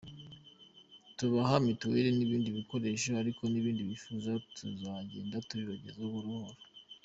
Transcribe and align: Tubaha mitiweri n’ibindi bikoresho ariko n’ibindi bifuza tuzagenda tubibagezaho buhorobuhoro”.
Tubaha 1.17 1.55
mitiweri 1.65 2.09
n’ibindi 2.13 2.49
bikoresho 2.57 3.09
ariko 3.21 3.41
n’ibindi 3.51 3.81
bifuza 3.89 4.31
tuzagenda 4.55 5.35
tubibagezaho 5.47 6.09
buhorobuhoro”. 6.13 6.61